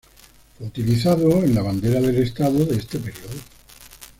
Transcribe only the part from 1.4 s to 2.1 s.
en la bandera